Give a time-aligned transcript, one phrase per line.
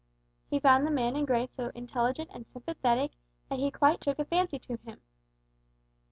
[0.49, 3.11] He found the man in grey so intelligent and sympathetic
[3.51, 4.99] that he quite took a fancy to him.